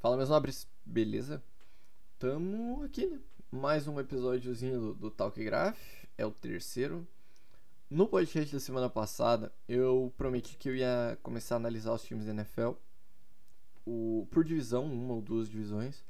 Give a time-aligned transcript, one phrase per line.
[0.00, 1.44] Fala, meus nobres, beleza?
[2.18, 3.20] Tamo aqui, né?
[3.52, 5.78] Mais um episódiozinho do, do Talk Graph,
[6.16, 7.06] é o terceiro.
[7.90, 12.24] No podcast da semana passada, eu prometi que eu ia começar a analisar os times
[12.24, 12.70] da NFL
[13.84, 16.02] o, por divisão, uma ou duas divisões.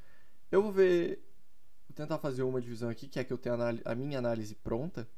[0.53, 1.21] Eu vou ver,
[1.89, 4.55] vou tentar fazer uma divisão aqui, que é que eu tenho a, a minha análise
[4.55, 5.09] pronta.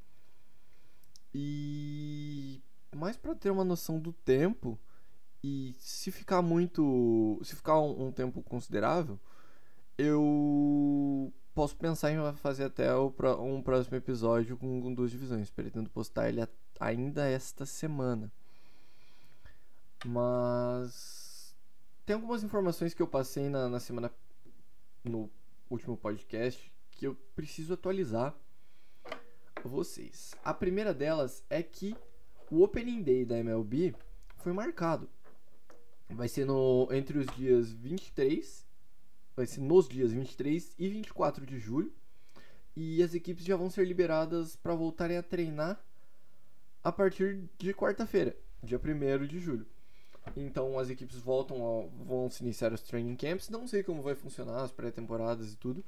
[1.35, 2.63] E
[2.97, 4.81] mais para ter uma noção do tempo
[5.43, 7.41] e se ficar muito.
[7.43, 9.19] Se ficar um, um tempo considerável,
[9.99, 15.51] eu posso pensar em fazer até um próximo episódio com, com duas divisões.
[15.51, 16.47] Pretendo postar ele
[16.79, 18.31] ainda esta semana.
[20.05, 21.57] Mas.
[22.07, 24.11] Tem algumas informações que eu passei na, na semana.
[25.05, 25.29] No
[25.69, 28.33] último podcast que eu preciso atualizar
[29.65, 30.35] vocês.
[30.45, 31.97] A primeira delas é que
[32.51, 33.95] o Opening Day da MLB
[34.37, 35.09] foi marcado
[36.15, 38.67] vai ser no entre os dias 23,
[39.35, 41.93] vai ser nos dias 23 e 24 de julho.
[42.75, 45.79] E as equipes já vão ser liberadas para voltarem a treinar
[46.83, 49.67] a partir de quarta-feira, dia 1 de julho.
[50.37, 53.49] Então as equipes voltam a, vão se iniciar os training camps.
[53.49, 55.85] Não sei como vai funcionar as pré-temporadas e tudo.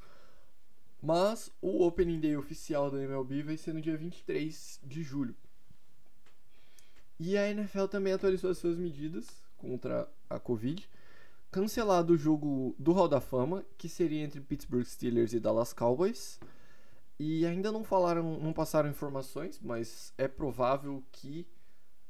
[1.02, 5.34] Mas o Opening Day oficial da MLB vai ser no dia 23 de julho.
[7.18, 10.88] E a NFL também atualizou as suas medidas contra a Covid,
[11.50, 16.38] cancelado o jogo do Hall da Fama, que seria entre Pittsburgh Steelers e Dallas Cowboys.
[17.18, 21.46] E ainda não falaram, não passaram informações, mas é provável que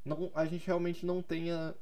[0.04, 1.74] não, a gente realmente não tenha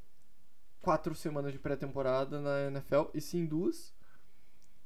[0.81, 3.95] quatro semanas de pré-temporada na NFL, e sim duas.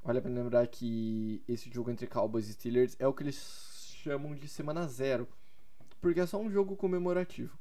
[0.03, 4.33] Olha para lembrar que esse jogo entre Cowboys e Steelers é o que eles chamam
[4.33, 5.27] de semana zero,
[5.99, 7.57] porque é só um jogo comemorativo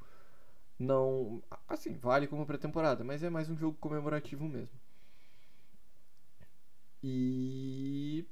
[0.78, 1.42] não.
[1.68, 4.78] Assim, vale como pré-temporada, mas é mais um jogo comemorativo mesmo.
[7.02, 8.24] E.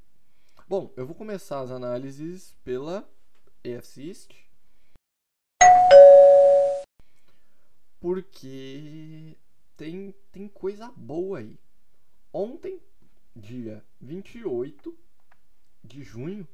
[0.68, 3.08] Bom, eu vou começar as análises pela
[3.64, 4.34] AFC East.
[8.00, 9.36] Porque
[9.76, 11.58] tem, tem coisa boa aí.
[12.32, 12.80] Ontem,
[13.34, 14.96] dia 28
[15.82, 16.46] de junho,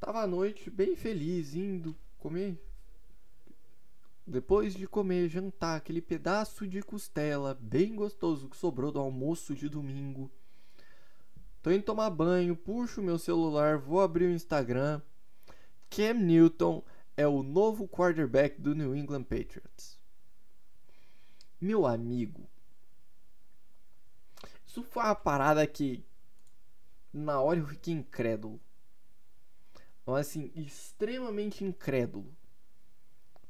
[0.00, 2.60] tava à noite bem feliz, indo comer
[4.26, 9.68] depois de comer, jantar, aquele pedaço de costela bem gostoso que sobrou do almoço de
[9.68, 10.30] domingo.
[11.62, 15.00] Tô indo tomar banho, puxo meu celular, vou abrir o Instagram.
[15.90, 16.82] Cam Newton
[17.16, 20.00] é o novo quarterback do New England Patriots.
[21.60, 22.48] Meu amigo,
[24.66, 26.04] isso foi uma parada que
[27.12, 28.60] na hora eu fiquei incrédulo.
[30.04, 32.34] Mas assim, extremamente incrédulo.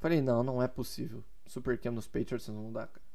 [0.03, 1.23] Falei, não, não é possível.
[1.47, 3.07] Super Cam nos Patriots não dá, cara.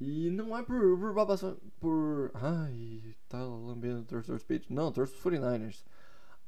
[0.00, 1.56] E não é por, por babação.
[1.78, 2.32] Por.
[2.34, 4.70] Ai, tá lambendo o torcedor dos Patriots.
[4.70, 5.84] Não, torço os 49ers.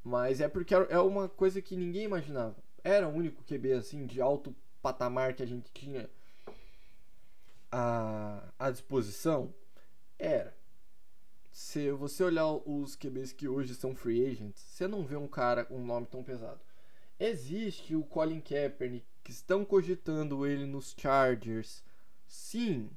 [0.02, 2.56] Mas é porque é uma coisa que ninguém imaginava.
[2.82, 4.52] Era o único QB assim de alto
[4.82, 6.10] patamar que a gente tinha
[7.70, 9.54] à, à disposição?
[10.18, 10.56] Era.
[11.52, 15.64] Se você olhar os QBs que hoje são free agents, você não vê um cara
[15.64, 16.60] com um nome tão pesado.
[17.20, 21.82] Existe o Colin Kaepernick, que estão cogitando ele nos Chargers.
[22.26, 22.90] Sim.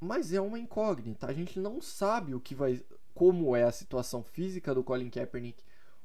[0.00, 1.26] Mas é uma incógnita.
[1.26, 2.84] A gente não sabe o que vai
[3.14, 5.64] como é a situação física do Colin Kaepernick,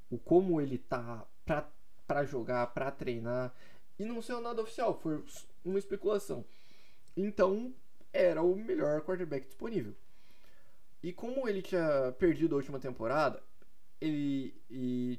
[0.10, 1.28] o como ele tá
[2.08, 3.54] pra jogar, pra treinar.
[4.00, 5.24] E não saiu nada oficial, foi
[5.66, 6.46] uma especulação.
[7.16, 7.74] Então,
[8.14, 9.94] era o melhor quarterback disponível.
[11.04, 13.44] E como ele tinha perdido a última temporada,
[14.00, 14.56] ele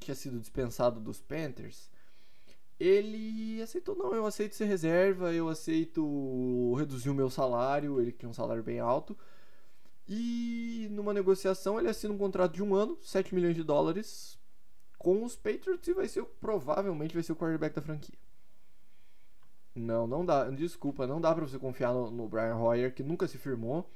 [0.00, 1.91] tinha sido dispensado dos Panthers,
[2.82, 8.28] ele aceitou, não, eu aceito ser reserva, eu aceito reduzir o meu salário, ele tinha
[8.28, 9.16] um salário bem alto.
[10.09, 14.37] E numa negociação ele assina um contrato de um ano, 7 milhões de dólares,
[14.98, 18.19] com os Patriots e vai ser, provavelmente vai ser o quarterback da franquia.
[19.75, 23.28] Não, não dá, desculpa, não dá pra você confiar no, no Brian Hoyer, que nunca
[23.28, 23.88] se firmou.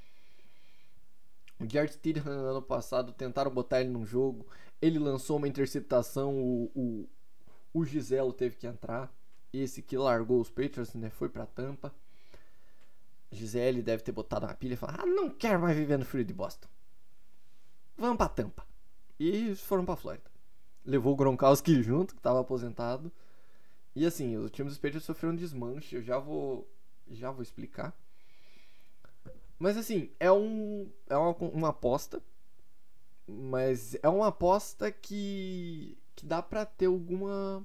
[1.58, 4.46] O Jared Stidham ano passado tentaram botar ele num jogo,
[4.80, 7.08] ele lançou uma interceptação, o,
[7.76, 9.12] o Giselo teve que entrar.
[9.52, 11.10] Esse que largou os Patriots, né?
[11.10, 11.94] Foi pra Tampa.
[13.30, 16.24] Gisele deve ter botado uma pilha e falado: Ah, não quero mais viver no frio
[16.24, 16.68] de Boston.
[17.96, 18.66] Vamos pra Tampa.
[19.20, 20.30] E foram pra Flórida.
[20.84, 23.12] Levou o Gronkowski junto, que tava aposentado.
[23.94, 25.96] E assim, o time dos Patriots sofreu um desmanche.
[25.96, 26.66] Eu já vou.
[27.10, 27.94] Já vou explicar.
[29.58, 30.90] Mas assim, é um.
[31.08, 32.22] É uma, uma aposta.
[33.26, 37.64] Mas é uma aposta que que dá para ter alguma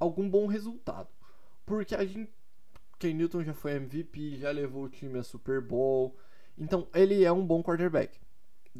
[0.00, 1.08] algum bom resultado.
[1.64, 2.32] Porque a gente
[2.98, 6.16] Ken Newton já foi MVP, já levou o time a Super Bowl.
[6.56, 8.18] Então ele é um bom quarterback.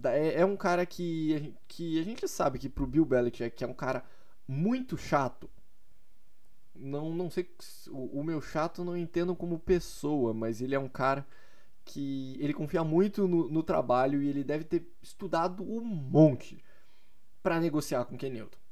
[0.05, 3.75] É, é um cara que, que a gente sabe que pro Bill Belichick é um
[3.75, 4.05] cara
[4.49, 5.49] muito chato.
[6.75, 7.49] Não, não sei.
[7.89, 11.27] O, o meu chato não entendo como pessoa, mas ele é um cara
[11.85, 16.65] que ele confia muito no, no trabalho e ele deve ter estudado um monte
[17.43, 18.64] para negociar com Ken Newton.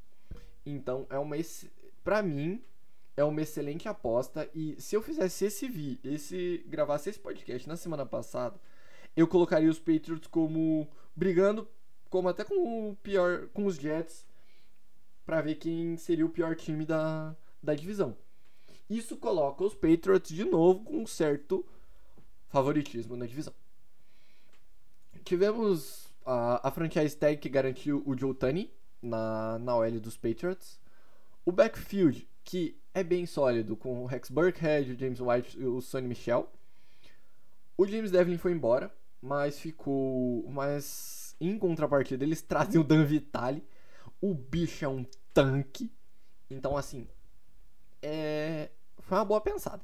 [0.65, 1.35] Então é uma
[2.03, 2.61] para mim
[3.15, 7.77] é uma excelente aposta e se eu fizesse esse vi, esse gravasse esse podcast na
[7.77, 8.59] semana passada,
[9.15, 11.67] eu colocaria os Patriots como brigando
[12.09, 14.25] como até com o pior com os Jets
[15.25, 18.15] para ver quem seria o pior time da, da divisão.
[18.89, 21.65] Isso coloca os Patriots de novo com um certo
[22.49, 23.53] favoritismo na divisão.
[25.23, 28.71] Tivemos a, a franchise tag que garantiu o Tunney
[29.03, 30.79] na, na OL dos Patriots.
[31.45, 35.81] O backfield, que é bem sólido, com o Rex Burkhead, o James White e o
[35.81, 36.51] Sonny Michel.
[37.77, 40.47] O James Devlin foi embora, mas ficou.
[40.49, 43.63] Mas em contrapartida, eles trazem o Dan Vitale.
[44.21, 45.91] O bicho é um tanque.
[46.49, 47.07] Então, assim.
[48.01, 48.69] É...
[48.99, 49.83] Foi uma boa pensada.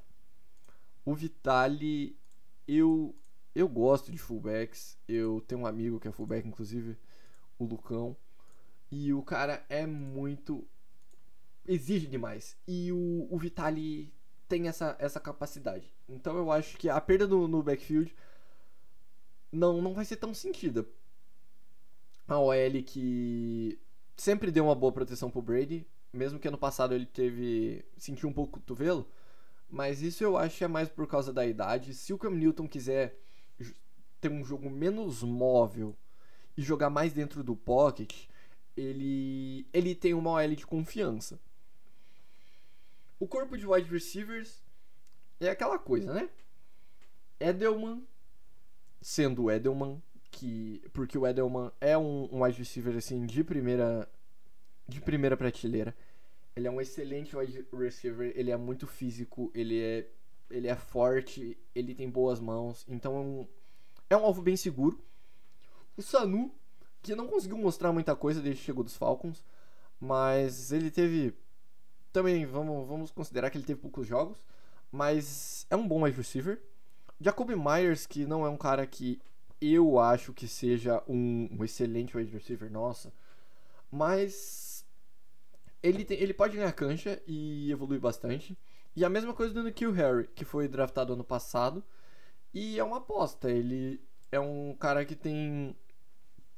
[1.03, 2.17] O Vitale.
[2.67, 3.15] Eu.
[3.55, 4.97] Eu gosto de fullbacks.
[5.07, 6.95] Eu tenho um amigo que é fullback, inclusive,
[7.57, 8.15] o Lucão.
[8.91, 10.67] E o cara é muito.
[11.67, 12.57] exige demais.
[12.67, 14.13] E o, o Vitali
[14.47, 15.91] tem essa, essa capacidade.
[16.07, 18.13] Então eu acho que a perda no, no backfield
[19.51, 20.85] não, não vai ser tão sentida.
[22.27, 23.79] A OL que
[24.17, 27.85] sempre deu uma boa proteção pro Brady, mesmo que ano passado ele teve.
[27.97, 29.07] sentiu um pouco o cotovelo.
[29.69, 31.93] Mas isso eu acho que é mais por causa da idade.
[31.93, 33.19] Se o Cam Newton quiser
[34.19, 35.95] ter um jogo menos móvel
[36.57, 38.25] e jogar mais dentro do pocket,
[38.75, 41.39] ele, ele tem uma OL de confiança.
[43.19, 44.61] O corpo de wide receivers
[45.39, 46.29] é aquela coisa, né?
[47.39, 48.01] Edelman,
[49.01, 50.01] sendo Edelman,
[50.31, 54.09] que porque o Edelman é um, um wide receiver assim de primeira
[54.87, 55.95] de primeira prateleira.
[56.55, 60.09] Ele é um excelente wide receiver, ele é muito físico, ele é
[60.49, 63.47] ele é forte, ele tem boas mãos, então é um,
[64.09, 64.99] é um alvo bem seguro.
[65.95, 66.51] O Sanu
[67.01, 69.43] que não conseguiu mostrar muita coisa desde que chegou dos Falcons,
[69.99, 71.33] mas ele teve
[72.11, 74.45] também vamos, vamos considerar que ele teve poucos jogos,
[74.91, 76.61] mas é um bom wide receiver.
[77.21, 79.21] Jacoby Myers, que não é um cara que
[79.61, 83.13] eu acho que seja um, um excelente wide receiver, nossa,
[83.91, 84.85] mas
[85.81, 88.57] ele, tem, ele pode ganhar cancha e evoluir bastante.
[88.95, 91.83] E a mesma coisa do Nikhil Harry, que foi draftado ano passado.
[92.53, 93.49] E é uma aposta.
[93.49, 94.01] Ele
[94.31, 95.75] é um cara que tem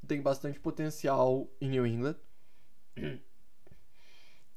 [0.06, 2.16] tem bastante potencial em New England.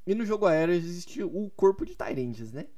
[0.06, 2.68] E no jogo aéreo existe o corpo de Tyrands, né?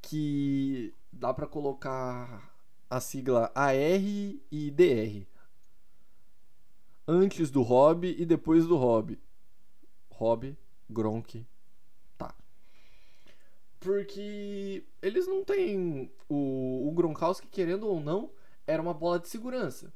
[0.00, 2.54] Que dá para colocar
[2.88, 5.26] a sigla AR e DR.
[7.06, 9.18] Antes do Hobby e depois do Hobby.
[10.10, 10.56] Hobby,
[10.88, 11.46] Gronk,
[12.16, 12.34] tá.
[13.80, 16.10] Porque eles não têm.
[16.28, 18.30] O, o Gronkowski, querendo ou não,
[18.66, 19.92] era uma bola de segurança.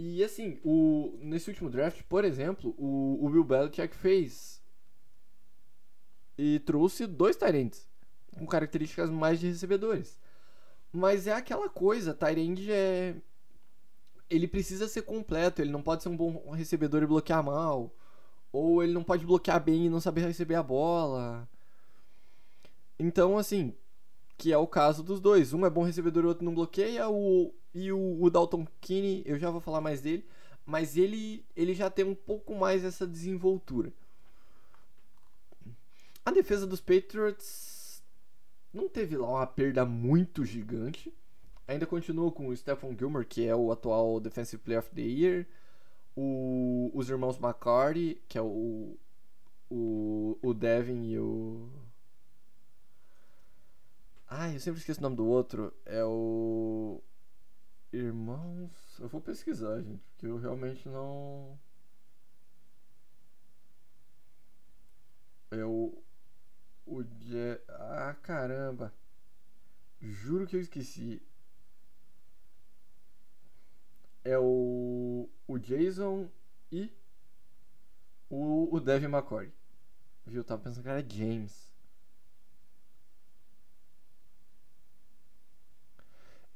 [0.00, 4.62] E assim, o, nesse último draft, por exemplo, o, o Bill Belichick fez
[6.38, 7.84] e trouxe dois Tyrants
[8.38, 10.16] com características mais de recebedores.
[10.92, 13.16] Mas é aquela coisa, Tyrande é
[14.30, 17.92] ele precisa ser completo, ele não pode ser um bom recebedor e bloquear mal,
[18.52, 21.48] ou ele não pode bloquear bem e não saber receber a bola.
[23.00, 23.74] Então, assim,
[24.36, 25.52] que é o caso dos dois.
[25.52, 27.10] Um é bom recebedor e o outro não bloqueia.
[27.10, 30.24] O, e o, o Dalton Kinney, eu já vou falar mais dele,
[30.64, 33.92] mas ele, ele já tem um pouco mais essa desenvoltura.
[36.24, 38.02] A defesa dos Patriots
[38.72, 41.12] não teve lá uma perda muito gigante.
[41.66, 45.46] Ainda continua com o Stephon Gilmore, que é o atual Defensive Player of the Year.
[46.16, 48.96] O, os irmãos McCarty, que é o,
[49.70, 51.68] o, o Devin e o
[54.30, 55.72] Ai, eu sempre esqueço o nome do outro.
[55.86, 57.00] É o.
[57.92, 58.98] Irmãos.
[59.00, 61.58] Eu vou pesquisar, gente, porque eu realmente não.
[65.50, 66.02] É o.
[66.86, 67.60] O Je...
[67.68, 68.92] Ah, caramba.
[70.00, 71.22] Juro que eu esqueci.
[74.24, 75.28] É o.
[75.46, 76.28] O Jason
[76.70, 76.92] e.
[78.28, 79.50] O, o Devin McCoy.
[80.26, 80.40] Viu?
[80.40, 81.72] Eu tava pensando que era James.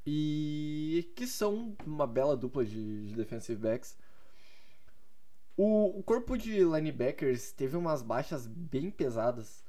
[0.07, 3.97] E que são uma bela dupla de, de defensive backs.
[5.57, 9.65] O, o, corpo de linebackers teve umas baixas bem pesadas.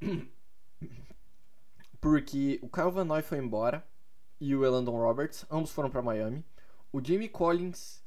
[2.00, 3.86] Porque o Kyle Van Noy foi embora
[4.40, 6.44] e o Elandon Roberts, ambos foram para Miami.
[6.92, 8.02] O Jamie Collins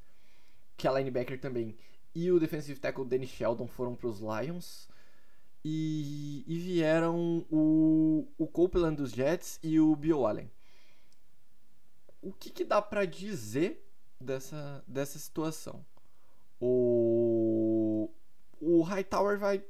[0.78, 1.76] que é linebacker também,
[2.14, 4.88] e o defensive tackle Danny Sheldon foram para os Lions.
[5.66, 10.52] E, e, vieram o, o Copeland dos Jets e o Bill Allen.
[12.24, 13.86] O que, que dá para dizer
[14.20, 15.86] dessa, dessa situação?
[16.60, 18.10] O,
[18.62, 19.62] o Hightower vai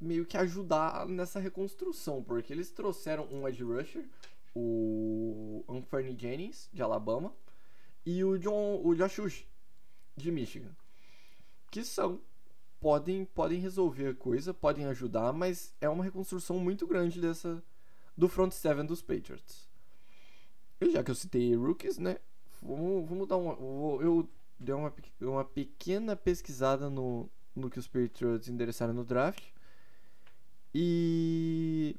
[0.00, 4.08] meio que ajudar nessa reconstrução, porque eles trouxeram um edge rusher,
[4.54, 7.34] o Anthony Jennings, de Alabama,
[8.06, 9.46] e o, John, o Josh Ush,
[10.16, 10.74] de Michigan.
[11.70, 12.18] Que são.
[12.80, 17.62] Podem, podem resolver a coisa, podem ajudar, mas é uma reconstrução muito grande dessa
[18.16, 19.69] do front seven dos Patriots.
[20.88, 22.16] Já que eu citei rookies, né?
[22.62, 23.52] Vamos, vamos dar uma.
[24.02, 29.44] Eu dei uma, uma pequena pesquisada no, no que os Patriots endereçaram no draft.
[30.74, 31.96] E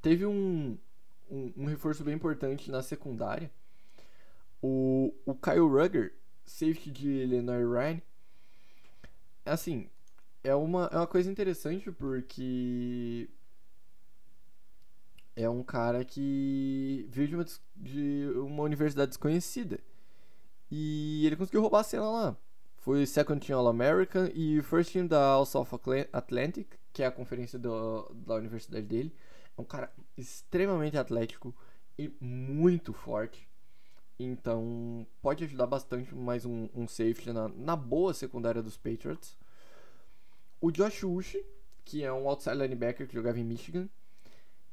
[0.00, 0.78] teve um,
[1.30, 3.50] um, um reforço bem importante na secundária.
[4.62, 6.14] O, o Kyle Rugger,
[6.46, 8.00] safety de Illinois Ryan,
[9.44, 9.88] assim,
[10.44, 13.28] é uma, é uma coisa interessante porque
[15.34, 17.46] é um cara que veio de uma,
[17.76, 19.78] de uma universidade desconhecida.
[20.70, 22.36] E ele conseguiu roubar a cena lá.
[22.78, 25.68] Foi Second Team All-American e First Team da All South
[26.12, 29.14] Atlantic, que é a conferência do, da universidade dele.
[29.56, 31.54] É um cara extremamente atlético
[31.98, 33.48] e muito forte.
[34.18, 39.36] Então pode ajudar bastante mais um, um safety na, na boa secundária dos Patriots.
[40.60, 41.44] O Josh Uchi,
[41.84, 43.88] que é um outside linebacker que jogava em Michigan,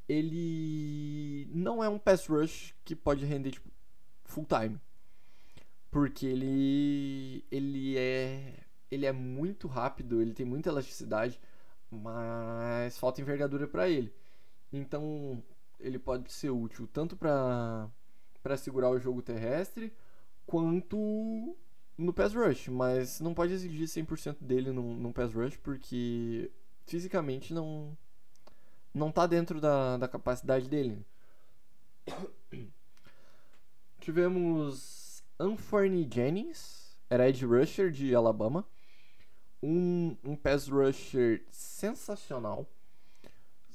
[0.09, 3.69] ele não é um pass rush que pode render tipo,
[4.25, 4.79] full time.
[5.91, 11.39] Porque ele ele é ele é muito rápido, ele tem muita elasticidade,
[11.91, 14.11] mas falta envergadura para ele.
[14.73, 15.43] Então,
[15.79, 17.89] ele pode ser útil tanto para
[18.41, 19.93] para segurar o jogo terrestre
[20.45, 21.55] quanto
[21.97, 26.51] no pass rush, mas não pode exigir 100% dele num, num pass rush porque
[26.85, 27.97] fisicamente não
[28.93, 31.05] não tá dentro da, da capacidade dele.
[33.99, 38.65] Tivemos Anthony Jennings, era edge rusher de Alabama,
[39.61, 42.65] um, um pass rusher sensacional,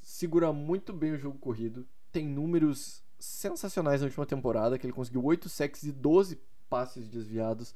[0.02, 5.24] segura muito bem o jogo corrido, tem números sensacionais na última temporada, que ele conseguiu
[5.24, 7.74] 8 sacks e 12 passes desviados.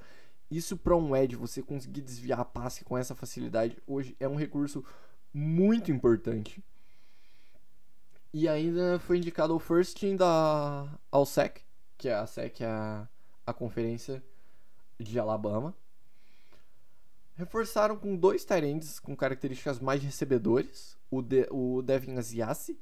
[0.50, 4.85] Isso para um edge, você conseguir desviar passe com essa facilidade, hoje é um recurso
[5.33, 6.62] muito importante.
[8.33, 11.63] E ainda foi indicado o first team da ao SEC,
[11.97, 13.09] que é a SEC é a,
[13.47, 14.23] a conferência
[14.99, 15.75] de Alabama.
[17.37, 22.79] Reforçaram com dois Tyrands com características mais recebedores, o, de, o Devin Aziassi,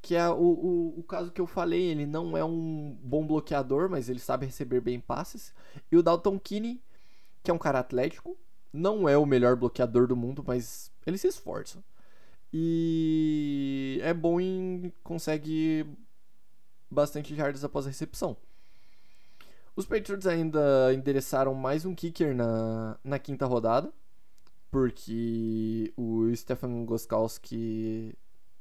[0.00, 3.90] que é o, o, o, caso que eu falei, ele não é um bom bloqueador,
[3.90, 5.52] mas ele sabe receber bem passes.
[5.90, 6.80] E o Dalton Kinney,
[7.42, 8.36] que é um cara atlético,
[8.72, 11.82] não é o melhor bloqueador do mundo, mas ele se esforça.
[12.52, 15.86] E é bom em consegue
[16.90, 18.36] bastante jardas após a recepção.
[19.76, 23.92] Os Patriots ainda endereçaram mais um kicker na, na quinta rodada,
[24.70, 28.16] porque o Stefan Goskowski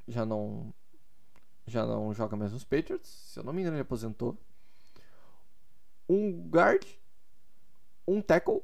[0.08, 0.74] já não
[1.66, 4.38] já não joga mais nos Patriots, se eu não me engano ele aposentou.
[6.08, 6.86] Um guard,
[8.08, 8.62] um tackle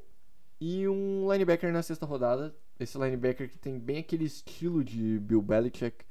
[0.60, 2.54] e um linebacker na sexta rodada.
[2.78, 6.04] Esse linebacker que tem bem aquele estilo de Bill Belichick,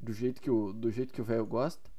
[0.00, 1.90] do jeito que o do jeito que o velho gosta.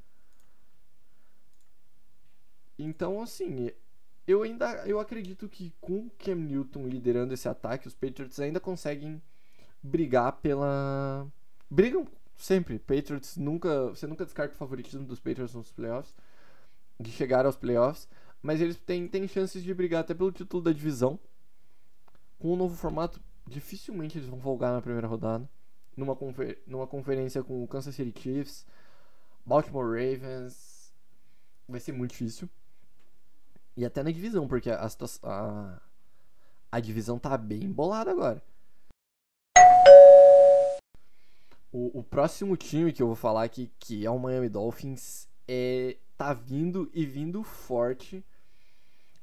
[2.78, 3.72] Então, assim,
[4.28, 9.22] eu ainda eu acredito que com Cam Newton liderando esse ataque, os Patriots ainda conseguem
[9.82, 11.28] brigar pela
[11.70, 12.80] brigam sempre.
[12.80, 13.90] Patriots nunca.
[13.90, 16.14] Você nunca descarta o favoritismo dos Patriots nos playoffs.
[17.00, 18.08] De chegar aos playoffs.
[18.42, 21.20] Mas eles têm, têm chances de brigar até pelo título da divisão.
[22.38, 25.50] Com o novo formato, dificilmente eles vão folgar na primeira rodada.
[25.96, 28.66] Numa, confer numa conferência com o Kansas City Chiefs,
[29.46, 30.92] Baltimore Ravens.
[31.68, 32.50] Vai ser muito difícil.
[33.76, 34.88] E até na divisão, porque a,
[35.24, 35.82] a,
[36.72, 38.44] a divisão tá bem embolada agora.
[41.72, 45.98] O, o, próximo time que eu vou falar aqui, que é o Miami Dolphins, é,
[46.16, 48.24] tá vindo e vindo forte,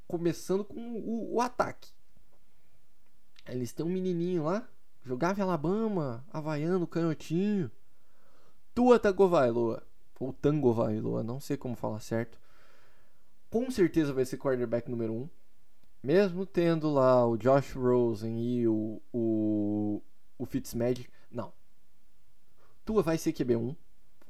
[0.09, 1.93] começando com o, o ataque.
[3.52, 4.69] Eles têm um menininho lá,
[5.04, 7.71] jogava em Alabama, havaiano, canhotinho.
[8.75, 9.83] Tua Tagovailoa,
[10.19, 12.38] ou Tangovailoa, não sei como falar certo.
[13.50, 15.16] Com certeza vai ser quarterback número 1.
[15.16, 15.28] Um,
[16.02, 20.02] mesmo tendo lá o Josh Rosen e o, o,
[20.38, 21.11] o Fitzmagic.
[21.30, 21.52] Não,
[22.85, 23.76] Tua vai ser QB1.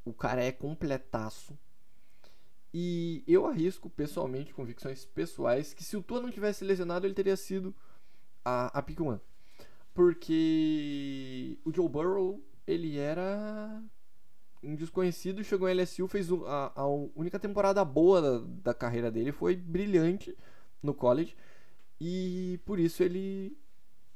[0.04, 1.56] O cara é completaço.
[2.72, 7.36] E eu arrisco pessoalmente, convicções pessoais, que se o Tua não tivesse lesionado, ele teria
[7.36, 7.74] sido
[8.44, 9.20] a, a pick one.
[9.94, 13.82] Porque o Joe Burrow, ele era
[14.62, 19.32] um desconhecido, chegou em LSU, fez a, a única temporada boa da, da carreira dele,
[19.32, 20.36] foi brilhante
[20.82, 21.36] no college.
[22.00, 23.56] E por isso ele,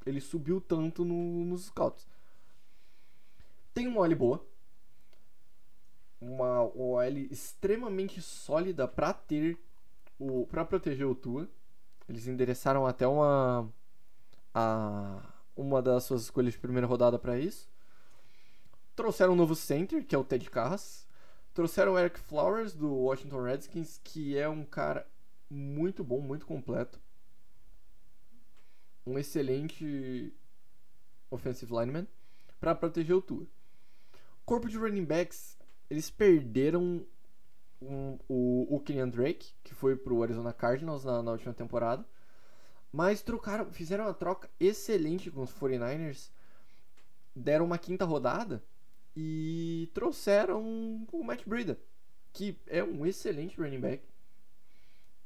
[0.06, 2.06] ele subiu tanto no, nos scouts.
[3.72, 4.46] Tem uma OL boa.
[6.20, 9.58] Uma OL extremamente sólida para ter
[10.18, 11.48] o para proteger o Tua.
[12.08, 13.68] Eles endereçaram até uma
[14.54, 15.20] a
[15.56, 17.68] uma das suas escolhas de primeira rodada para isso.
[18.94, 21.06] Trouxeram um novo center, que é o Ted Carras.
[21.52, 25.06] Trouxeram o Eric Flowers do Washington Redskins, que é um cara
[25.50, 27.00] muito bom, muito completo.
[29.06, 30.32] Um excelente
[31.30, 32.06] offensive lineman
[32.60, 33.46] para proteger o Tua.
[34.44, 35.58] Corpo de running backs,
[35.90, 37.04] eles perderam
[37.80, 42.04] um, o, o Kenyan Drake, que foi pro Arizona Cardinals na, na última temporada.
[42.94, 46.30] Mas trocaram, fizeram uma troca excelente com os 49ers.
[47.34, 48.62] Deram uma quinta rodada
[49.16, 51.76] e trouxeram o Matt Breida,
[52.32, 54.04] que é um excelente running back.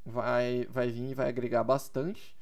[0.03, 2.35] Vai, vai vir e vai agregar bastante.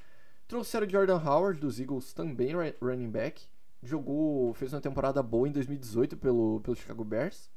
[0.47, 3.49] Trouxeram Jordan Howard dos Eagles, também running back.
[3.83, 7.51] Jogou, fez uma temporada boa em 2018 pelo, pelo Chicago Bears.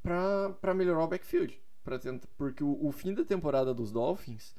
[0.00, 1.60] Para melhorar o backfield.
[2.00, 4.54] Tentar, porque o, o fim da temporada dos Dolphins,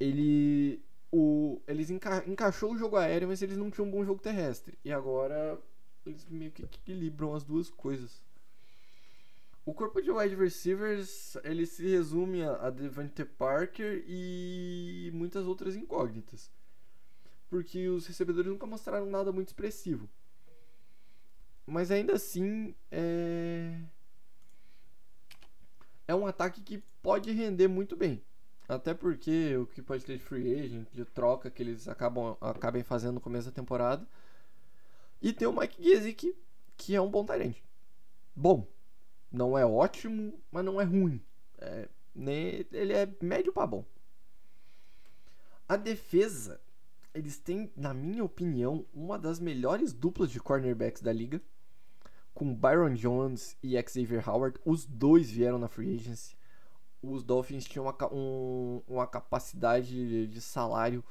[0.00, 0.84] ele
[1.16, 4.78] o, eles enca encaixou o jogo aéreo, mas eles não tinham um bom jogo terrestre.
[4.84, 5.58] E agora
[6.04, 8.22] eles meio que equilibram as duas coisas.
[9.64, 15.74] O corpo de wide receivers ele se resume a, a Devante Parker e muitas outras
[15.74, 16.50] incógnitas.
[17.48, 20.08] Porque os recebedores nunca mostraram nada muito expressivo.
[21.66, 23.80] Mas ainda assim é.
[26.06, 28.22] É um ataque que pode render muito bem.
[28.68, 32.82] Até porque o que pode ter de free agent, de troca que eles acabam acabem
[32.82, 34.06] fazendo no começo da temporada.
[35.22, 36.36] E tem o Mike Gesicki,
[36.76, 37.62] que é um bom talento.
[38.34, 38.66] Bom,
[39.30, 41.22] não é ótimo, mas não é ruim.
[41.58, 43.84] É, né, ele é médio para bom.
[45.68, 46.60] A defesa,
[47.14, 51.40] eles têm, na minha opinião, uma das melhores duplas de cornerbacks da liga.
[52.34, 54.58] Com Byron Jones e Xavier Howard.
[54.64, 56.36] Os dois vieram na free agency
[57.10, 61.04] os Dolphins tinham uma, um, uma capacidade de salário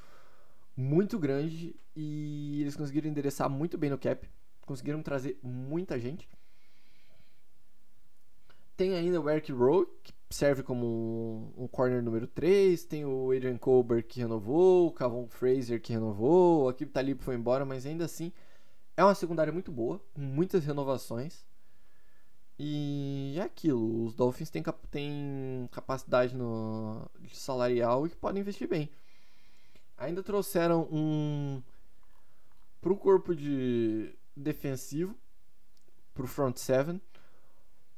[0.76, 4.30] muito grande e eles conseguiram endereçar muito bem no cap,
[4.66, 6.28] conseguiram trazer muita gente.
[8.76, 10.86] Tem ainda o Eric Rowe, que serve como
[11.58, 15.94] um, um corner número 3, tem o Adrian Colbert que renovou, o Cavon Fraser que
[15.94, 18.34] renovou, o Akib Talib foi embora, mas ainda assim
[18.98, 21.46] é uma secundária muito boa, muitas renovações.
[22.58, 24.80] E é aquilo, os Dolphins têm, cap
[25.72, 28.90] capacidade no, salarial e podem investir bem.
[29.98, 31.62] Ainda trouxeram um
[32.82, 35.16] para o corpo de defensivo,
[36.14, 37.02] para o front seven,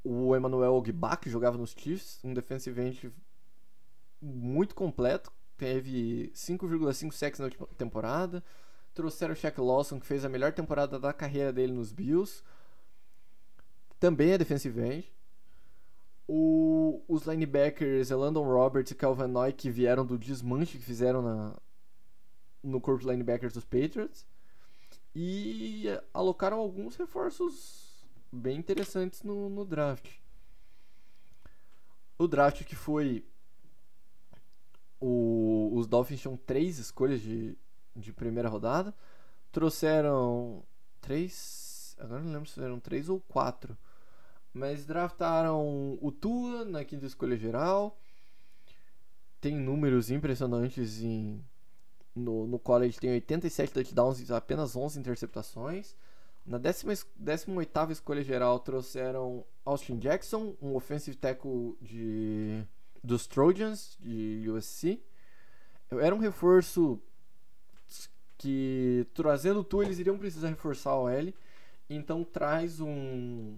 [0.03, 3.13] o Emmanuel Ogbach, que jogava nos Chiefs, um defensive end
[4.21, 8.43] muito completo, teve 5,5 sacks na última temporada.
[8.93, 12.43] Trouxeram o Shaq Lawson, que fez a melhor temporada da carreira dele nos Bills
[13.99, 15.13] também é defensive end.
[16.27, 21.55] O, os linebackers Landon Roberts e Calvin Noy que vieram do desmanche que fizeram na,
[22.61, 24.25] no corpo de linebackers dos Patriots.
[25.15, 30.11] E alocaram alguns reforços bem interessantes no, no draft.
[32.17, 33.25] O draft que foi.
[34.99, 37.57] O, os Dolphins tinham três escolhas de,
[37.95, 38.93] de primeira rodada.
[39.51, 40.63] Trouxeram
[40.99, 41.95] três.
[41.99, 43.77] Agora não lembro se eram três ou quatro.
[44.57, 47.95] Mas draftaram o Tua na quinta escolha geral.
[49.39, 51.45] Tem números impressionantes em,
[52.15, 52.99] no, no college.
[52.99, 55.95] Tem 87 touchdowns e apenas 11 interceptações.
[56.43, 62.63] Na 18 escolha geral trouxeram Austin Jackson, um offensive tackle de,
[63.03, 64.99] dos Trojans de USC.
[65.91, 66.99] Era um reforço
[68.39, 71.35] que, trazendo o Tua, eles iriam precisar reforçar o L.
[71.89, 73.55] Então traz um,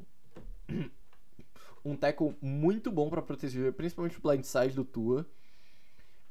[1.83, 5.25] um tackle muito bom para proteger, principalmente o blindside do Tua.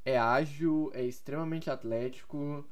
[0.05, 2.65] É ágil, é extremamente atlético.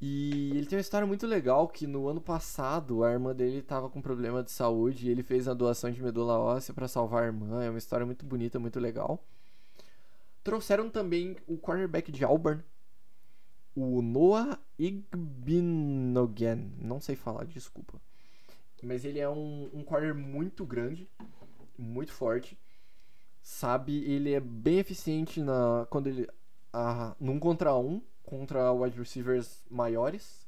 [0.00, 3.88] E ele tem uma história muito legal que no ano passado a irmã dele estava
[3.88, 7.26] com problema de saúde e ele fez a doação de medula óssea para salvar a
[7.26, 7.62] irmã.
[7.62, 9.24] É uma história muito bonita, muito legal.
[10.42, 12.64] Trouxeram também o cornerback de Auburn,
[13.76, 16.72] o Noah Igbinogen.
[16.80, 18.00] Não sei falar, desculpa.
[18.82, 21.08] Mas ele é um, um corner muito grande,
[21.78, 22.58] muito forte.
[23.42, 26.28] sabe, ele é bem eficiente na quando ele
[26.72, 30.46] a, num contra um contra wide receivers maiores.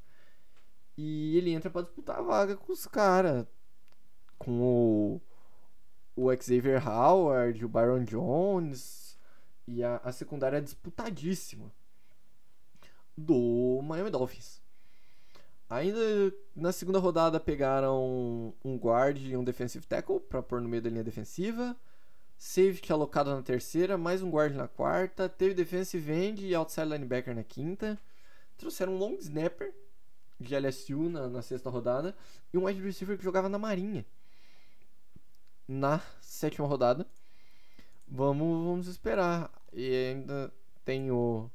[0.96, 3.46] E ele entra para disputar a vaga com os caras.
[4.38, 5.20] Com o,
[6.16, 9.18] o Xavier Howard, o Byron Jones.
[9.66, 11.72] E a, a secundária é disputadíssima
[13.16, 14.63] do Miami Dolphins.
[15.68, 15.98] Ainda
[16.54, 20.90] na segunda rodada pegaram um guard e um defensive tackle para pôr no meio da
[20.90, 21.76] linha defensiva.
[22.36, 25.28] Safety alocado na terceira, mais um guard na quarta.
[25.28, 27.98] Teve defensive end e outside linebacker na quinta.
[28.56, 29.72] Trouxeram um long snapper
[30.38, 32.14] de LSU na, na sexta rodada.
[32.52, 34.04] E um wide receiver que jogava na Marinha
[35.66, 37.06] na sétima rodada.
[38.06, 39.50] Vamos, vamos esperar.
[39.72, 40.52] E ainda
[40.84, 41.50] tem o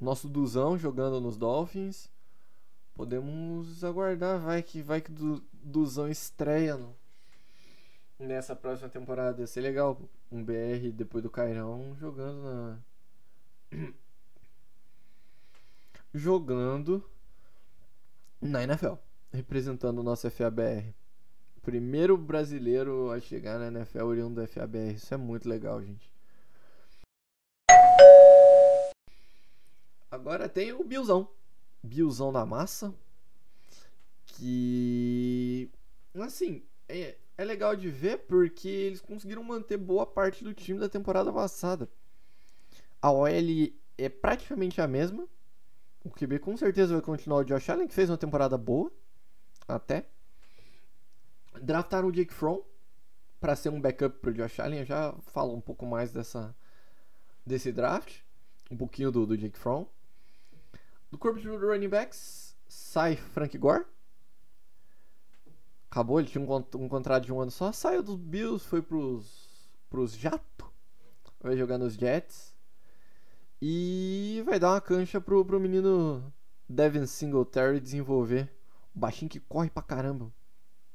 [0.00, 2.10] nosso Duzão jogando nos Dolphins.
[2.94, 6.94] Podemos aguardar, vai que vai que du, Duzão estreia no,
[8.18, 9.40] nessa próxima temporada.
[9.40, 10.00] Ia ser legal
[10.30, 12.78] um BR depois do Cairão jogando na.
[16.14, 17.02] jogando
[18.40, 18.94] na NFL,
[19.32, 20.94] representando o nosso FABR.
[21.62, 24.94] Primeiro brasileiro a chegar na NFL oriundo do FABR.
[24.94, 26.12] Isso é muito legal, gente.
[30.10, 31.28] Agora tem o Bilzão.
[31.82, 32.94] Bilzão da massa.
[34.26, 35.70] Que.
[36.14, 40.88] Assim, é, é legal de ver porque eles conseguiram manter boa parte do time da
[40.88, 41.88] temporada passada.
[43.00, 43.28] A OL
[43.98, 45.26] é praticamente a mesma.
[46.04, 48.90] O QB com certeza vai continuar o Josh Allen, que fez uma temporada boa.
[49.66, 50.06] Até.
[51.60, 52.60] Draftaram o Jake Fromm
[53.40, 54.80] para ser um backup pro Josh Allen.
[54.80, 56.54] Eu já falo um pouco mais dessa,
[57.44, 58.20] desse draft.
[58.70, 59.86] Um pouquinho do, do Jake Fromm.
[61.12, 63.84] Do corpo de running backs, sai Frank Gore.
[65.90, 67.70] Acabou, ele tinha um, um contrato de um ano só.
[67.70, 70.72] Saiu dos Bills, foi pros, pros Jato.
[71.38, 72.54] Vai jogar nos Jets.
[73.60, 76.32] E vai dar uma cancha pro, pro menino
[76.66, 78.50] Devin Singletary desenvolver.
[78.96, 80.32] O baixinho que corre pra caramba.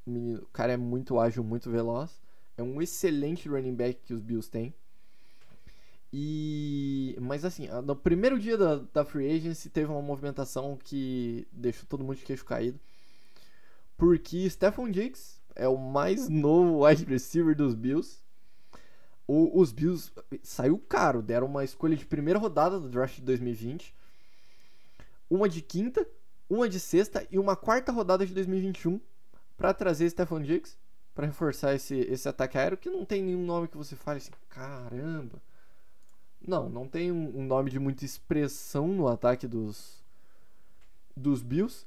[0.03, 2.19] O, menino, o cara é muito ágil, muito veloz.
[2.58, 4.73] É um excelente running back que os Bills têm.
[6.12, 11.86] E mas assim, no primeiro dia da, da Free Agency teve uma movimentação que deixou
[11.88, 12.80] todo mundo de queixo caído.
[13.98, 18.20] Porque Stephon Diggs é o mais novo wide receiver dos Bills.
[19.28, 23.93] O, os Bills saiu caro, deram uma escolha de primeira rodada do draft de 2020,
[25.30, 26.08] uma de quinta,
[26.50, 29.02] uma de sexta e uma quarta rodada de 2021
[29.58, 30.78] para trazer Stephon Diggs
[31.13, 34.32] para reforçar esse, esse ataque aéreo que não tem nenhum nome que você fale assim,
[34.48, 35.41] caramba.
[36.45, 40.04] Não, não tem um, nome de muita expressão no ataque dos
[41.15, 41.86] dos Bills.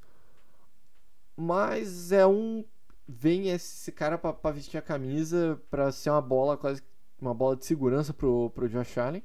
[1.35, 2.63] Mas é um
[3.07, 6.81] vem esse cara para vestir a camisa para ser uma bola quase
[7.19, 9.23] uma bola de segurança pro pro Josh Allen.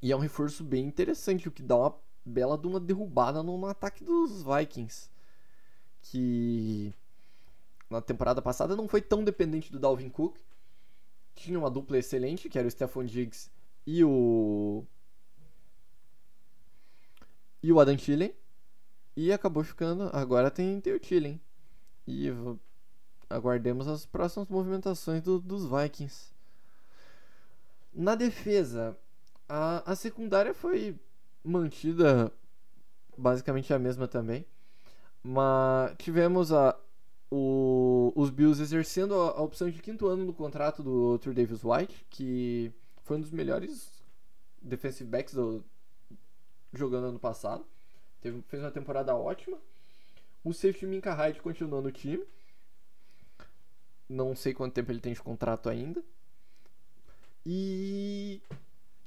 [0.00, 3.64] E é um reforço bem interessante, o que dá uma bela de uma derrubada no
[3.66, 5.10] ataque dos Vikings,
[6.02, 6.94] que
[7.88, 10.36] na temporada passada não foi tão dependente do Dalvin Cook.
[11.34, 13.50] Tinha uma dupla excelente, que era o Stephon Diggs
[13.86, 14.84] e o.
[17.62, 18.34] E o Adam Thielen.
[19.16, 20.10] E acabou ficando.
[20.12, 21.40] Agora tem, tem o Thielen.
[22.06, 22.28] E
[23.28, 26.32] aguardemos as próximas movimentações do, dos Vikings.
[27.92, 28.96] Na defesa,
[29.48, 30.98] a, a secundária foi
[31.42, 32.32] mantida
[33.16, 34.44] basicamente a mesma também.
[35.22, 36.76] Mas tivemos a,
[37.30, 41.62] o, os Bills exercendo a, a, opção de quinto ano no contrato do True Davis
[41.64, 42.72] White, que
[43.04, 44.02] foi um dos melhores
[44.60, 45.64] defensive backs do,
[46.72, 47.64] jogando ano passado.
[48.20, 49.58] Teve, fez uma temporada ótima.
[50.42, 52.24] O safety Minka Hyde continuou no time.
[54.08, 56.02] Não sei quanto tempo ele tem de contrato ainda.
[57.46, 58.40] E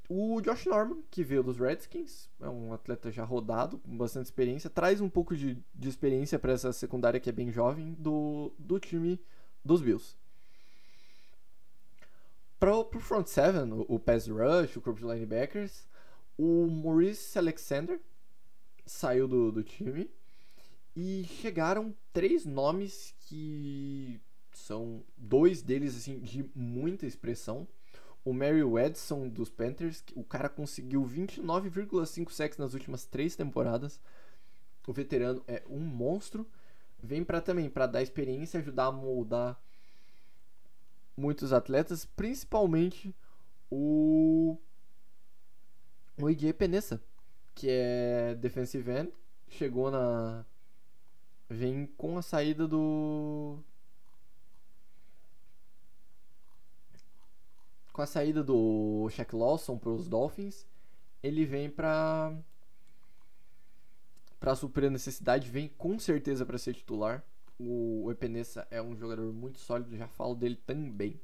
[0.08, 4.70] o Josh Norman, que veio dos Redskins, é um atleta já rodado, com bastante experiência,
[4.70, 8.80] traz um pouco de, de experiência para essa secundária que é bem jovem do, do
[8.80, 9.20] time
[9.66, 10.16] dos Bills.
[12.60, 15.88] Para o front seven, o, o pass rush, o corpo de linebackers,
[16.38, 18.00] o Maurice Alexander
[18.86, 20.10] saiu do, do time
[20.96, 24.20] e chegaram três nomes que
[24.52, 27.68] são dois deles assim de muita expressão.
[28.26, 34.02] O Mary Edson dos Panthers, o cara conseguiu 29,5 sacks nas últimas três temporadas.
[34.88, 36.46] O veterano é um monstro.
[37.02, 39.62] Vem para também para dar experiência, ajudar a moldar
[41.18, 43.14] muitos atletas, principalmente
[43.70, 44.58] o
[46.20, 47.02] o Penessa,
[47.54, 49.14] que é defensive end,
[49.50, 50.46] chegou na
[51.50, 53.60] vem com a saída do
[57.94, 60.68] com a saída do Shaq Lawson para os Dolphins,
[61.24, 62.32] ele vem para
[64.40, 67.24] para suprir a necessidade, vem com certeza para ser titular.
[67.60, 71.20] O Epenesa é um jogador muito sólido, já falo dele também.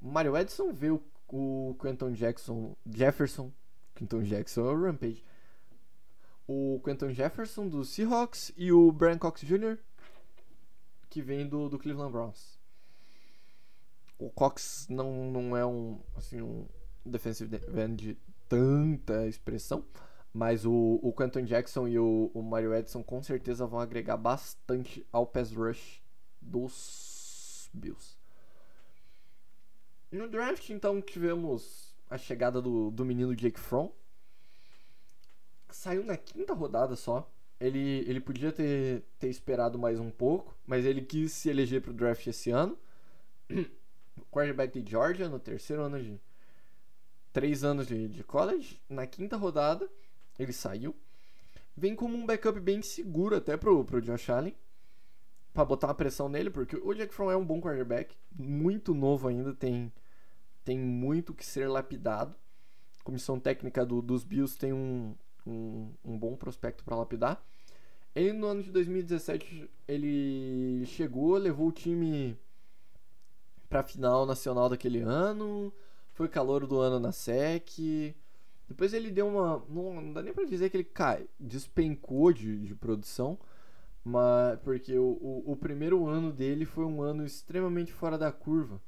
[0.00, 3.52] Mario Edson vê o, o Quentin Jackson, Jefferson,
[3.94, 5.24] Quentin Jackson é o Rampage.
[6.48, 9.78] O Quentin Jefferson do Seahawks e o Brian Cox Jr.
[11.08, 12.58] que vem do, do Cleveland Browns.
[14.18, 16.66] O Cox não, não é um assim um
[17.04, 18.18] defensive end de
[18.48, 19.84] tanta expressão,
[20.32, 25.06] mas o, o Quentin Jackson e o, o Mario Edson com certeza vão agregar bastante
[25.12, 26.02] ao pass rush
[26.40, 28.16] dos Bills.
[30.10, 33.90] No draft, então, tivemos a chegada do, do menino Jake Fromm.
[35.70, 37.30] Saiu na quinta rodada só.
[37.58, 41.92] Ele, ele podia ter, ter esperado mais um pouco, mas ele quis se eleger para
[41.92, 42.76] o draft esse ano.
[44.30, 46.20] Quarterback de Georgia, no terceiro ano de.
[47.32, 48.78] Três anos de, de college.
[48.90, 49.88] Na quinta rodada,
[50.38, 50.94] ele saiu.
[51.76, 54.54] Vem como um backup bem seguro até pro, pro Josh Allen.
[55.52, 58.16] Pra botar uma pressão nele, porque o Jack Fromm é um bom quarterback.
[58.34, 59.92] Muito novo ainda, tem
[60.64, 62.34] tem muito que ser lapidado.
[63.00, 65.14] A comissão técnica do, dos Bills tem um,
[65.46, 67.42] um, um bom prospecto para lapidar.
[68.14, 72.38] Ele no ano de 2017 ele chegou, levou o time
[73.68, 75.72] para a final nacional daquele ano,
[76.12, 78.14] foi calor do ano na SEC.
[78.72, 79.62] Depois ele deu uma.
[79.68, 83.38] Não, não dá nem pra dizer que ele cai, despencou de, de produção,
[84.02, 88.80] mas porque o, o, o primeiro ano dele foi um ano extremamente fora da curva.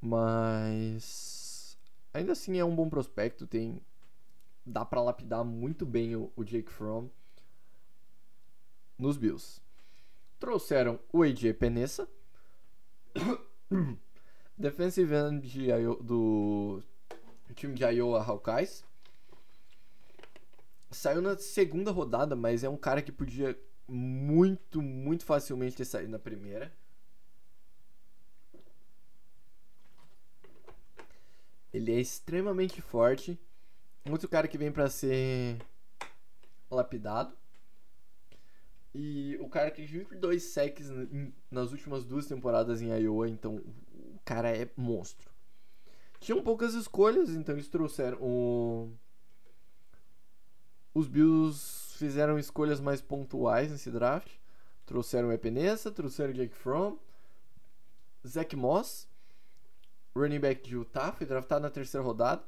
[0.00, 1.76] Mas
[2.14, 3.82] ainda assim é um bom prospecto, tem
[4.64, 7.08] dá para lapidar muito bem o, o, Jake Fromm
[8.96, 9.60] nos Bills.
[10.38, 12.08] Trouxeram o AJ Penessa,
[14.56, 15.72] defensive end de,
[17.48, 18.84] do time de Iowa Hawkeyes.
[20.90, 23.58] Saiu na segunda rodada, mas é um cara que podia
[23.88, 26.72] muito, muito facilmente ter saído na primeira.
[31.72, 33.38] Ele é extremamente forte.
[34.06, 35.58] Muito cara que vem para ser
[36.70, 37.36] lapidado.
[38.94, 40.88] E o cara que tem dois sacks
[41.50, 45.30] nas últimas duas temporadas em Iowa, então o cara é monstro.
[46.20, 48.92] Tinham poucas escolhas, então eles trouxeram o...
[50.94, 54.32] Os Bills fizeram escolhas mais pontuais nesse draft.
[54.84, 56.96] Trouxeram Epenesa, trouxeram Jake Fromm,
[58.26, 59.08] Zach Moss
[60.18, 62.42] running back de Utah, foi draftado na terceira rodada.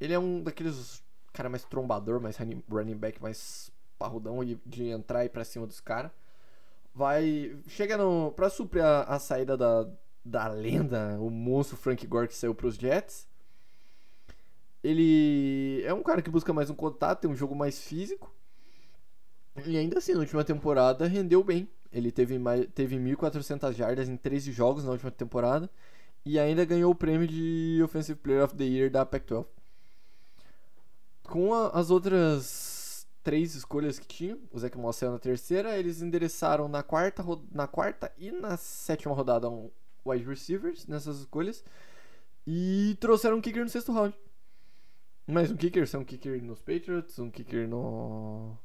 [0.00, 2.36] Ele é um daqueles cara mais trombador, mais
[2.68, 6.10] running back mais parrudão de, entrar aí pra cima dos caras.
[6.94, 7.56] Vai.
[7.68, 8.32] Chega no.
[8.32, 9.88] Pra suprir a, a, saída da,
[10.24, 13.28] da lenda, o monstro Frank Gore que saiu pros Jets.
[14.82, 18.34] Ele é um cara que busca mais um contato, tem um jogo mais físico.
[19.66, 21.68] E ainda assim, na última temporada rendeu bem.
[21.92, 25.70] Ele teve, mais, teve 1.400 jardas em 13 jogos na última temporada
[26.24, 29.46] e ainda ganhou o prêmio de Offensive Player of the Year da Pac-12.
[31.22, 36.02] Com a, as outras três escolhas que tinham, o Zach Moss saiu na terceira, eles
[36.02, 39.70] endereçaram na quarta, na quarta e na sétima rodada um
[40.04, 41.64] wide receivers nessas escolhas
[42.46, 44.14] e trouxeram um kicker no sexto round.
[45.26, 48.56] Mais um kicker, são um kicker nos Patriots, um kicker no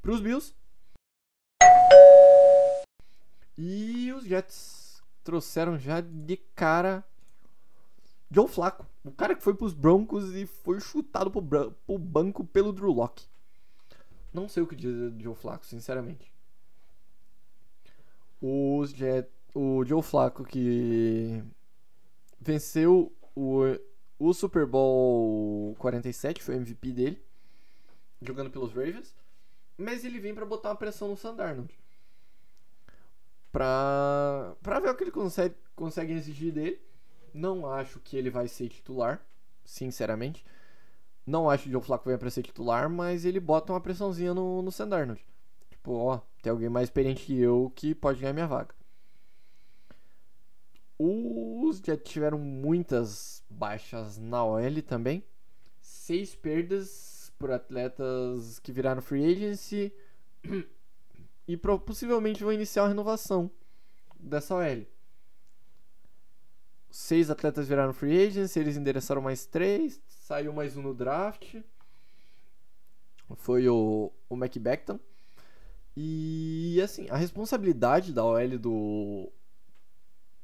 [0.00, 0.54] pros Bills.
[3.56, 7.04] E os Jets trouxeram já de cara
[8.30, 8.86] Joe Flaco.
[9.04, 13.26] O cara que foi pros Broncos e foi chutado pro, pro banco pelo Drew Locke.
[14.32, 16.32] Não sei o que dizer do Joe Flaco, sinceramente.
[18.42, 21.42] O, Jet, o Joe Flaco que
[22.40, 23.62] venceu o,
[24.18, 27.24] o Super Bowl 47, foi o MVP dele,
[28.20, 29.14] jogando pelos Ravens.
[29.76, 31.76] Mas ele vem para botar uma pressão no Sandarnold
[33.54, 36.80] pra, pra ver o que ele consegue, consegue exigir dele.
[37.32, 39.24] Não acho que ele vai ser titular,
[39.64, 40.44] sinceramente.
[41.24, 44.34] Não acho que o Joe Flacco venha pra ser titular, mas ele bota uma pressãozinha
[44.34, 45.24] no, no Sandarnold.
[45.70, 48.74] Tipo, ó, tem alguém mais experiente que eu que pode ganhar minha vaga.
[50.98, 55.24] Os Jets tiveram muitas baixas na OL também.
[55.80, 59.92] Seis perdas por atletas que viraram free agency.
[61.46, 63.50] e possivelmente vão iniciar a renovação
[64.18, 64.86] dessa OL.
[66.90, 71.56] Seis atletas viraram free agents, eles endereçaram mais três, saiu mais um no draft.
[73.36, 74.98] Foi o, o McBecton.
[75.96, 79.32] E assim, a responsabilidade da OL do,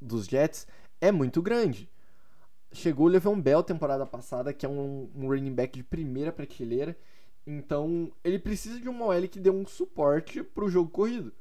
[0.00, 0.66] dos Jets
[1.00, 1.88] é muito grande.
[2.72, 6.96] Chegou o Le'Veon Bell temporada passada, que é um, um running back de primeira prateleira.
[7.46, 11.32] Então, ele precisa de uma OL que dê um suporte para o jogo corrido.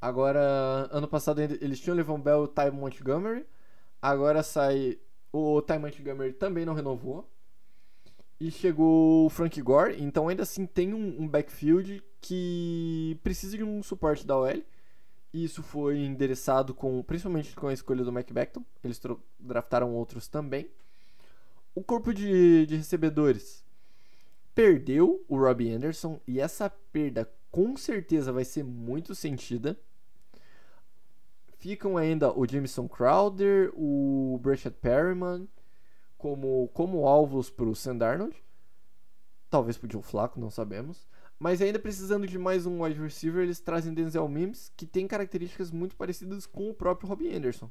[0.00, 3.46] Agora, ano passado eles tinham o Le'Veon Bell e o Ty Montgomery.
[4.00, 4.98] Agora sai
[5.32, 7.28] o Ty Montgomery também não renovou.
[8.38, 13.64] E chegou o Frank Gore, então ainda assim tem um, um backfield que precisa de
[13.64, 14.62] um suporte da OL.
[15.34, 18.64] Isso foi endereçado com, principalmente com a escolha do Beckton.
[18.84, 19.00] Eles
[19.36, 20.70] draftaram outros também.
[21.74, 23.64] O corpo de, de recebedores
[24.54, 29.76] perdeu o Robbie Anderson e essa perda com certeza vai ser muito sentida.
[31.58, 35.48] Ficam ainda o Jameson Crowder, o Brashad Perryman
[36.16, 38.40] como, como alvos para o Sam Darnold.
[39.50, 41.08] Talvez para o Joe Flacco, não sabemos.
[41.44, 45.70] Mas ainda precisando de mais um wide receiver, eles trazem Denzel Mims, que tem características
[45.70, 47.70] muito parecidas com o próprio Robbie Anderson.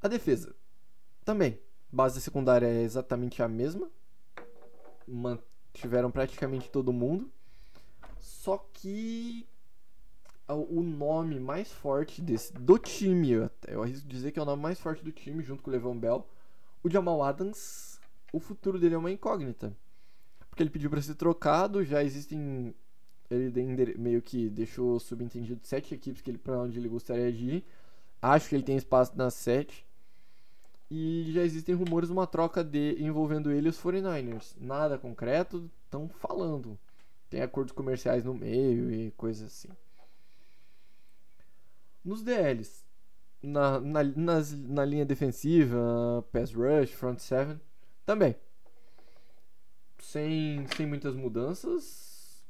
[0.00, 0.54] A defesa.
[1.24, 1.58] Também.
[1.90, 3.90] Base secundária é exatamente a mesma.
[5.04, 7.28] Mantiveram praticamente todo mundo.
[8.20, 9.48] Só que
[10.46, 14.62] o nome mais forte desse, do time, eu, eu arrisco dizer que é o nome
[14.62, 16.24] mais forte do time, junto com o Levon Bell,
[16.84, 18.00] o Jamal Adams,
[18.32, 19.76] o futuro dele é uma incógnita.
[20.50, 22.74] Porque ele pediu para ser trocado, já existem.
[23.30, 27.64] Ele meio que deixou subentendido sete equipes que ele, pra onde ele gostaria de ir.
[28.20, 29.86] Acho que ele tem espaço nas sete.
[30.90, 34.56] E já existem rumores de uma troca de envolvendo ele e os 49ers.
[34.60, 36.76] Nada concreto, estão falando.
[37.28, 39.68] Tem acordos comerciais no meio e coisas assim.
[42.04, 42.84] Nos DLs,
[43.40, 47.60] na, na, nas, na linha defensiva, pass rush, front seven,
[48.04, 48.34] também.
[50.02, 52.42] Sem, sem muitas mudanças,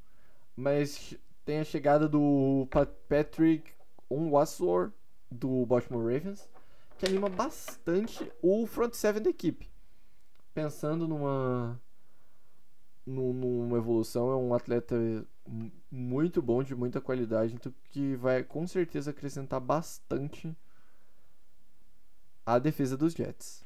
[0.57, 2.67] mas tem a chegada do
[3.09, 3.71] Patrick
[4.09, 4.93] Onwasor
[5.31, 6.49] do Baltimore Ravens,
[6.99, 9.69] que anima bastante o front seven da equipe.
[10.55, 11.81] Pensando numa
[13.05, 14.97] numa evolução, é um atleta
[15.91, 20.57] muito bom, de muita qualidade, então que vai com certeza acrescentar bastante
[22.47, 23.65] a defesa dos Jets.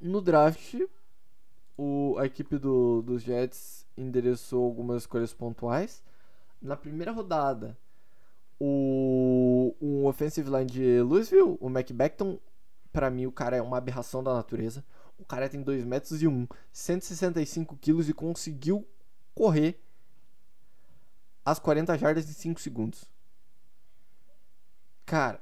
[0.00, 0.74] No draft,
[1.76, 6.02] o, a equipe do, dos Jets endereçou algumas escolhas pontuais.
[6.60, 7.76] Na primeira rodada,
[8.58, 12.38] o um offensive line de Louisville, o Mac Beckton,
[12.92, 14.84] para mim o cara é uma aberração da natureza.
[15.18, 18.86] O cara tem 2 metros e 1, 165 quilos e conseguiu
[19.34, 19.80] correr
[21.44, 23.04] as 40 jardas em 5 segundos.
[25.04, 25.40] Cara,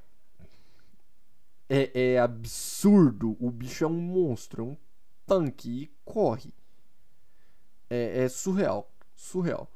[1.68, 3.37] é, é, absurdo.
[3.40, 4.77] O bicho é um monstro, é um
[5.27, 6.53] tanque e corre.
[7.89, 8.91] É, é surreal.
[9.15, 9.71] Surreal.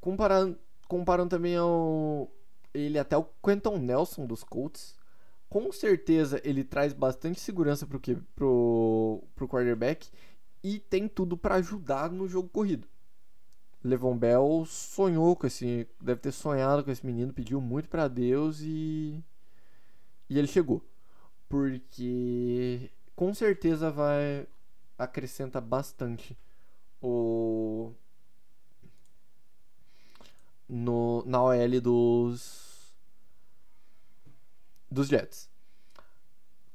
[0.00, 2.30] Comparando, comparando também ao.
[2.72, 4.94] Ele até o Quentin Nelson dos Colts.
[5.48, 10.08] Com certeza ele traz bastante segurança pro, que, pro, pro quarterback
[10.62, 12.88] e tem tudo para ajudar no jogo corrido.
[13.82, 18.60] Levon Bell sonhou com esse, deve ter sonhado com esse menino, pediu muito para Deus
[18.60, 19.22] e
[20.28, 20.82] e ele chegou.
[21.48, 24.46] Porque com certeza vai
[24.96, 26.38] acrescenta bastante
[27.02, 27.92] o
[30.68, 32.94] no na OL dos
[34.88, 35.48] dos Jets.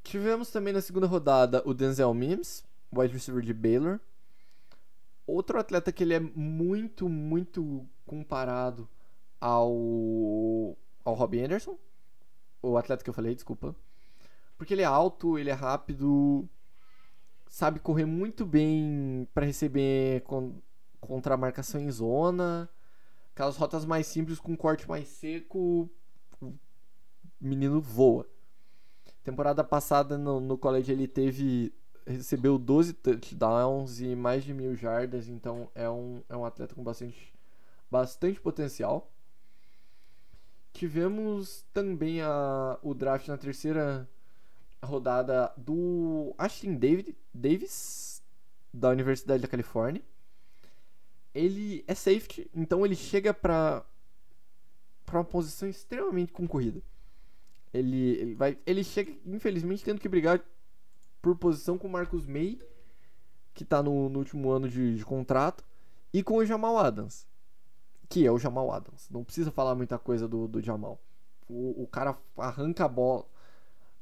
[0.03, 3.99] Tivemos também na segunda rodada o Denzel Mims, wide receiver de Baylor
[5.25, 8.87] outro atleta que ele é muito, muito comparado
[9.39, 11.77] ao, ao Robbie Anderson.
[12.61, 13.75] O atleta que eu falei, desculpa.
[14.61, 16.47] Porque ele é alto, ele é rápido,
[17.47, 20.53] sabe correr muito bem para receber con
[20.99, 22.69] contra marcação em zona.
[23.33, 25.89] Aquelas rotas mais simples com corte mais seco,
[26.39, 26.53] o
[27.41, 28.29] menino voa.
[29.23, 31.73] Temporada passada no, no college ele teve
[32.05, 36.83] recebeu 12 touchdowns e mais de mil jardas, então é um, é um atleta com
[36.83, 37.33] bastante,
[37.89, 39.11] bastante potencial.
[40.71, 44.07] Tivemos também a, o draft na terceira
[44.85, 48.21] rodada do Ashton David, Davis,
[48.73, 50.01] da Universidade da Califórnia.
[51.33, 53.85] Ele é safety, então ele chega para
[55.05, 56.81] para uma posição extremamente concorrida.
[57.73, 60.41] Ele, ele vai, ele chega infelizmente tendo que brigar
[61.21, 62.59] por posição com o Marcus May,
[63.53, 65.63] que está no, no, último ano de, de, contrato,
[66.13, 67.27] e com o Jamal Adams,
[68.09, 69.09] que é o Jamal Adams.
[69.09, 70.99] Não precisa falar muita coisa do, do Jamal.
[71.47, 73.25] O, o cara arranca a bola,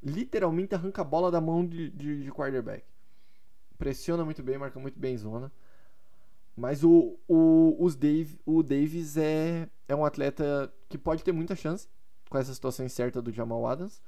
[0.02, 2.84] literalmente arranca a bola da mão de, de, de quarterback.
[3.78, 5.52] Pressiona muito bem, marca muito bem zona.
[6.56, 11.56] Mas o, o, os Dave, o Davis é, é um atleta que pode ter muita
[11.56, 11.88] chance
[12.28, 14.02] com essa situação incerta do Jamal Adams.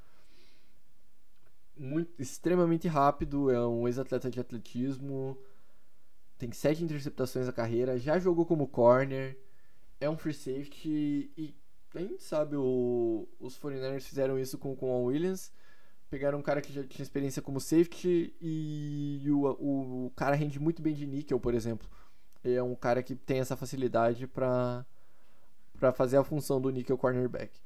[1.76, 5.38] Muito, extremamente rápido, é um ex-atleta de atletismo,
[6.38, 9.38] tem sete interceptações na carreira, já jogou como corner,
[9.98, 11.54] é um free safety e
[11.94, 15.52] a gente sabe, o, os 49ers fizeram isso com, com o Williams.
[16.12, 19.46] Pegaram um cara que já tinha experiência como safety e o,
[20.06, 21.88] o, cara rende muito bem de níquel, por exemplo.
[22.44, 24.84] É um cara que tem essa facilidade para
[25.94, 27.58] fazer a função do nickel cornerback.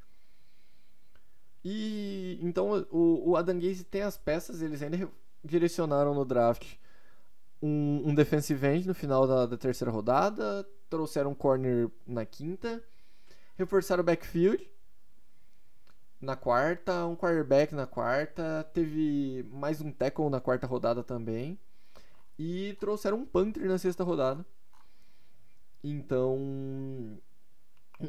[1.64, 5.10] E então o, o Adam Gaze tem as peças, eles ainda
[5.44, 6.76] direcionaram no draft
[7.60, 12.80] um, um defensive end no final da, da terceira rodada, trouxeram um corner na quinta
[13.56, 14.64] reforçaram o backfield
[16.20, 21.58] na quarta, um quarterback na quarta, teve mais um tackle na quarta rodada também.
[22.38, 24.44] E trouxeram um punter na sexta rodada.
[25.82, 27.18] Então,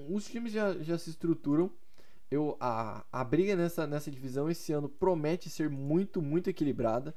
[0.09, 1.71] os times já, já se estruturam.
[2.29, 7.15] Eu, a, a briga nessa, nessa divisão esse ano promete ser muito, muito equilibrada.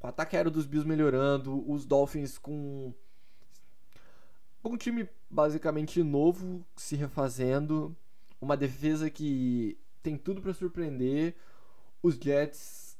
[0.00, 2.92] O ataque aéreo dos Bills melhorando, os Dolphins com
[4.64, 7.96] um time basicamente novo, se refazendo,
[8.40, 11.34] uma defesa que tem tudo para surpreender,
[12.02, 12.98] os Jets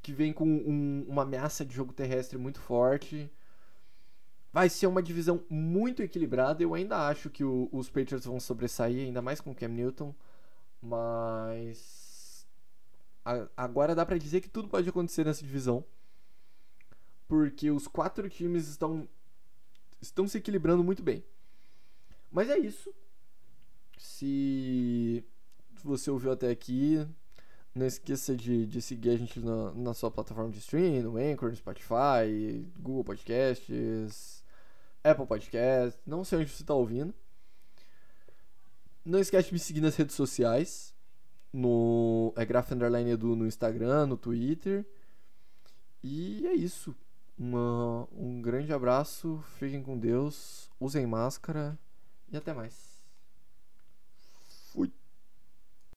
[0.00, 3.30] que vem com um, uma ameaça de jogo terrestre muito forte.
[4.50, 6.62] Vai ser uma divisão muito equilibrada.
[6.62, 10.14] Eu ainda acho que o, os Patriots vão sobressair, ainda mais com o Cam Newton.
[10.80, 12.46] Mas
[13.24, 15.84] a, agora dá para dizer que tudo pode acontecer nessa divisão.
[17.26, 19.06] Porque os quatro times estão
[20.00, 21.22] estão se equilibrando muito bem.
[22.30, 22.94] Mas é isso.
[23.98, 25.22] Se
[25.86, 27.06] você ouviu até aqui,
[27.74, 31.50] não esqueça de, de seguir a gente na, na sua plataforma de streaming, no Anchor,
[31.50, 34.42] no Spotify, Google Podcasts,
[35.02, 37.14] Apple Podcasts, não sei onde você está ouvindo.
[39.04, 40.94] Não esquece de me seguir nas redes sociais.
[41.52, 44.86] No é Graf Underline Edu no Instagram, no Twitter.
[46.02, 46.94] E é isso.
[47.38, 51.78] Uma, um grande abraço, fiquem com Deus, usem máscara
[52.30, 52.87] e até mais.